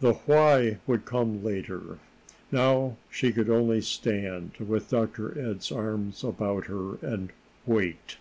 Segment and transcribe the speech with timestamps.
[0.00, 2.00] The why would come later.
[2.50, 5.38] Now she could only stand, with Dr.
[5.40, 7.30] Ed's arms about her, and
[7.64, 8.16] wait.